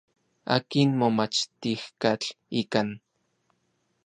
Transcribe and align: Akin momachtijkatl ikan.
Akin 0.55 0.89
momachtijkatl 0.99 2.29
ikan. 2.61 2.89